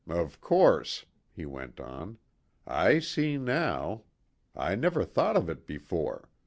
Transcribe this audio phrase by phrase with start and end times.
[0.09, 2.17] Of course," he went on.
[2.65, 4.01] "I see now.
[4.55, 6.27] I never thought of it before.